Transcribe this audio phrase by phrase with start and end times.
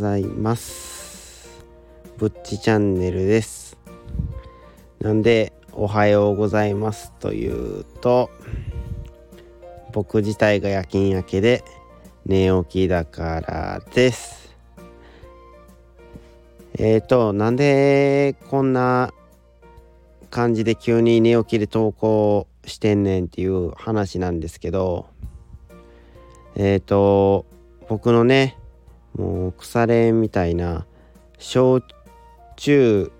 [0.00, 1.62] ざいます。
[2.16, 3.76] ぶっちチャンネルです。
[4.98, 8.30] なんでおはようございますというと
[9.92, 11.64] 僕自体が夜勤明けで
[12.24, 14.56] 寝起きだからです。
[16.78, 19.12] えっ、ー、となんでこんな
[20.30, 25.08] 感じで急に寝起きで投稿してんねんっていう話なんですけど
[26.56, 27.44] えっ、ー、と
[27.88, 28.56] 僕のね
[29.14, 30.86] もう腐れみたいな
[31.38, 31.80] 小
[32.56, 33.12] 中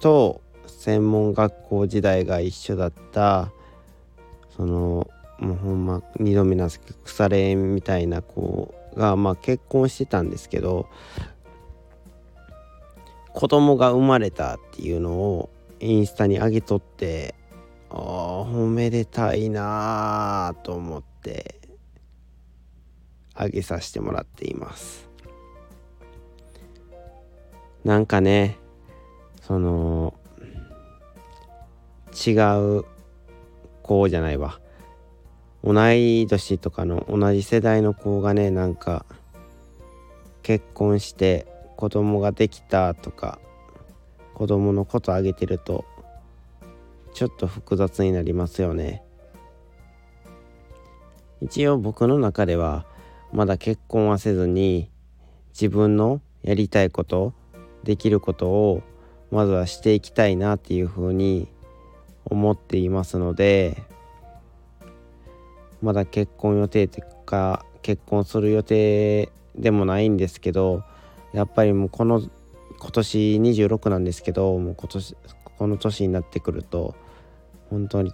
[0.00, 3.52] と専門学校時代が一緒だった
[4.56, 10.88] そのもうほんま2度目なんです腐れ縁みたいな子がまあ結婚してたんですけど
[13.34, 15.50] 子供が生まれたっていうのを
[15.80, 17.34] インスタに上げとって
[17.90, 17.98] ああ
[18.40, 21.60] おめでたいなあと思って
[23.38, 25.05] 上げさせてもらっています。
[27.86, 28.58] なんかね
[29.42, 30.12] その
[32.10, 32.32] 違
[32.80, 32.84] う
[33.84, 34.58] 子じゃないわ。
[35.62, 39.06] 同い年とかの同じ世代の子がねなんか
[40.42, 43.38] 結婚して子供ができたとか
[44.34, 45.84] 子供のことあげてると
[47.14, 49.04] ちょっと複雑になりますよね。
[51.40, 52.84] 一応僕の中では
[53.32, 54.90] まだ結婚はせずに
[55.50, 57.32] 自分のやりたいこと
[57.86, 58.82] できることを
[59.30, 61.48] まずはしていきたいなっていうふうに
[62.24, 63.82] 思っていますので
[65.80, 70.82] まだ結婚予定とか結婚する予定でもないんですけど
[71.32, 75.16] やっぱりもうこの今年26なんですけどもう今年
[75.56, 76.96] この年になってくると
[77.70, 78.12] 本当に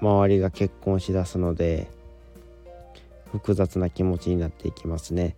[0.00, 1.90] 周りが結婚しだすので
[3.32, 5.36] 複雑な気持ちになっていきますね。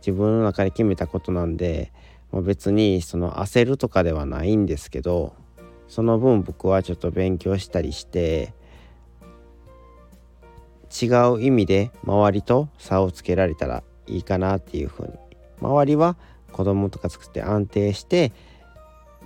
[0.00, 1.92] 自分の中で決めたことなんで、
[2.36, 5.34] まあ、別にその焦るとかではないんですけど
[5.88, 8.52] その分僕はちょっと勉強したりして
[10.90, 15.14] 違う意味で周りと差をつけられたらいいかなっていうふうに。
[15.62, 16.18] 周りは
[16.52, 18.32] 子供とか作って安定して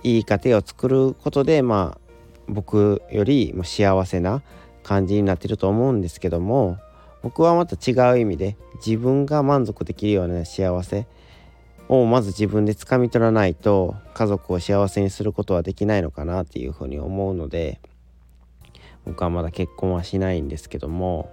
[0.03, 4.41] いい家庭を作ることでまあ僕よりも幸せな
[4.83, 6.77] 感じになってると思うんですけども
[7.23, 8.55] 僕はまた違う意味で
[8.85, 11.07] 自分が満足できるような幸せ
[11.91, 17.79] をまず自分で掴み取らないと家族を幸せにすることはできないのかなっていうふうに思うので
[19.05, 21.29] 僕はまだ結婚はしないんですけども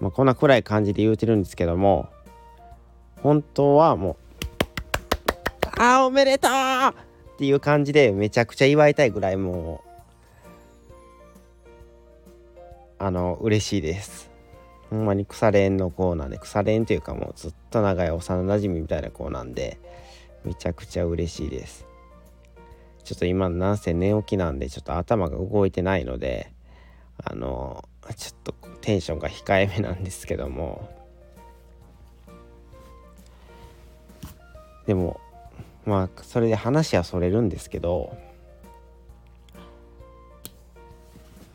[0.00, 2.08] まあ、こんな暗い感じで言うてるんですけども
[3.22, 4.16] 本当はもう
[5.80, 6.50] 「あおめでとう!」
[7.34, 10.92] っていう感じでめちゃくちゃ祝いたいぐらいもう
[12.98, 14.33] あの嬉しいです
[14.94, 19.78] ほんまに腐れ縁の子なんで腐れ縁というかもうずっと長い幼なじみみたいな子なんで
[20.44, 21.84] めちゃくちゃ嬉しいです。
[23.02, 26.52] ちょっと今なんせ寝起きなんでちょっと頭が動いてないので
[27.22, 30.88] あのちょっとテンションが控えめなんですけども。
[34.86, 35.20] でも
[35.84, 38.16] まあそれで話はそれるんですけど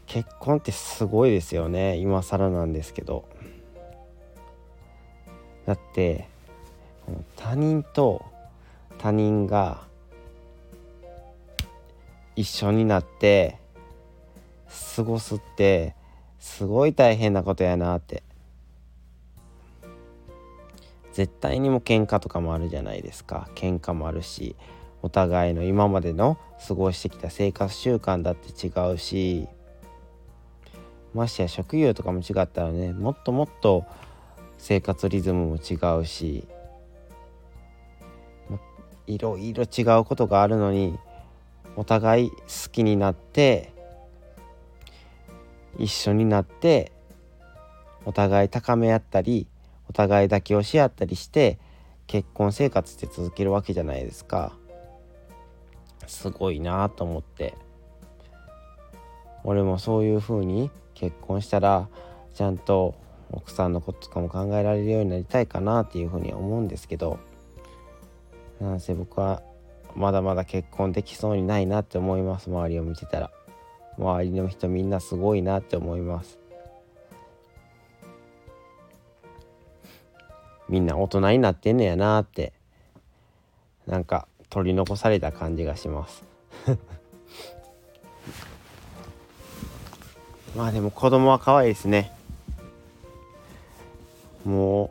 [0.09, 1.97] 結婚ってすごいですよね。
[1.97, 3.29] 今更なんですけど。
[5.67, 6.27] だって
[7.37, 8.25] 他人と
[8.97, 9.83] 他人が
[12.35, 13.59] 一緒になって
[14.95, 15.93] 過ごすって
[16.39, 18.23] すごい大変なことやなって。
[21.13, 23.47] 絶対にも喧嘩とかもあるじゃないですか。
[23.53, 24.55] 喧嘩もあるし
[25.03, 29.47] お互いの今までの過ごしてきた生活習慣だって違うし。
[31.13, 33.85] ましてや職業とかも違ったらねもっともっと
[34.57, 36.47] 生活リズムも違うし
[39.07, 40.97] いろいろ違うことがあるのに
[41.75, 42.37] お互い好
[42.71, 43.73] きになって
[45.77, 46.91] 一緒になって
[48.05, 49.47] お互い高め合ったり
[49.89, 51.57] お互い妥協し合ったりして
[52.05, 54.53] 結婚生活って続けるわけじゃないですか。
[56.07, 57.55] すごいなと思って。
[59.43, 61.87] 俺もそういう風に結婚したら
[62.33, 62.93] ちゃんと
[63.31, 67.19] 奥さんのこととかも考えられるようになりたいかなっていう風に思うんですけど
[68.59, 69.41] なんせ僕は
[69.95, 72.49] まだまだ結婚できそうにないなって思います。
[72.49, 73.31] 周りを見てたら。
[73.97, 76.39] 周りの人みんなすごいなって思います。
[80.69, 82.53] みんな大人になってんねやなって
[83.87, 86.23] なんか取り残された感じがします。
[90.55, 92.11] まあでも子供は可愛いですね。
[94.45, 94.89] もう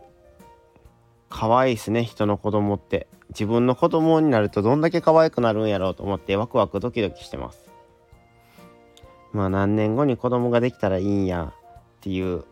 [1.30, 3.06] 可愛いですね人の子供って。
[3.30, 7.68] 自分の子供になるとどんだけ可愛くなるんやろうと思ってワクワクドキドキしてます。
[9.32, 12.44] まあ何年後に子供ができたらいいんやっていう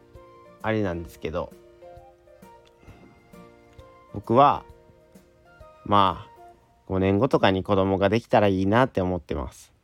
[0.60, 1.52] あれなんですけど。
[4.12, 4.64] 僕は
[5.84, 9.75] まあ5年後とかに子供ができたらいいなって思ってます。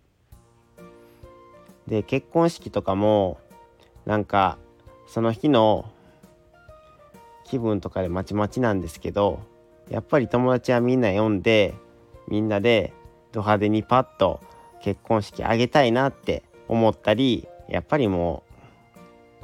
[1.87, 3.38] で結婚式とかも
[4.06, 4.58] なんか
[5.06, 5.90] その日の
[7.44, 9.40] 気分とかでまちまちなんですけど
[9.90, 11.75] やっぱり友達はみんな呼んで
[12.29, 12.93] みんなで
[13.32, 14.40] ド派手にパッと
[14.82, 18.43] 結婚式あげたいなって思ったりやっぱりも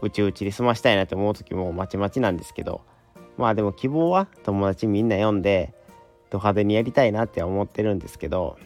[0.00, 2.82] ううちうちで済ましたいなって思う時もまちまちなんですけど
[3.36, 5.74] まあでも希望は友達みんな呼んで
[6.30, 8.58] ド派手にやりたいなって思ってるんですけど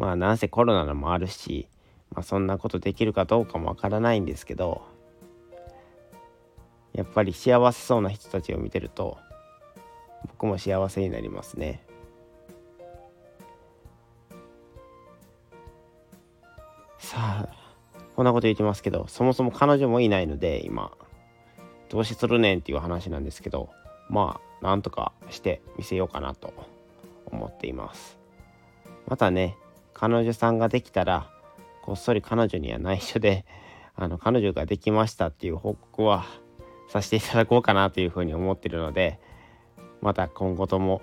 [0.00, 1.68] まあなんせコロナのもあるし、
[2.10, 4.80] まあ、そんなことできるかどうかもわからないんですけど
[6.94, 9.18] やっぱり幸せそうな人たちを見てると
[10.26, 11.84] 僕も幸せになりますね。
[16.98, 17.48] さあ
[18.16, 20.92] こんなこと言ってますけどそもそも彼女もいないので今
[21.90, 23.68] どうしするねんっていう話なんですけど
[24.08, 26.54] まあなんとかしてみせようかなと
[27.26, 28.18] 思っています
[29.06, 29.56] またね
[30.00, 31.30] 彼女さんができたら
[31.82, 33.44] こっそり彼女には内緒で
[33.94, 36.24] あの彼女ができましたっていう報告は
[36.88, 39.20] させていただこうかなというふうに思ってるので
[40.00, 41.02] また今後とも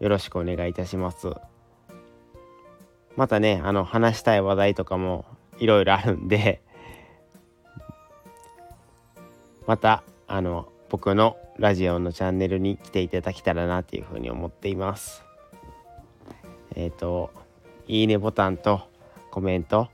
[0.00, 1.30] よろしくお願いいたします。
[3.16, 5.26] またねあの話したい話題とかも
[5.58, 6.62] いろいろあるんで
[9.66, 15.22] またあの僕のラジオのチャンネルに来ていただけたらなというふうに思っています。
[16.74, 17.30] えっ、ー、と
[17.88, 18.82] いいねボタンと
[19.30, 19.88] コメント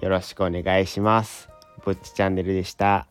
[0.00, 1.48] よろしくお願いします。
[1.84, 3.08] ぼっちチャンネルでした。